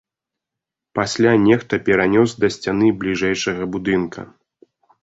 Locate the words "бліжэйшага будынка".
3.05-4.31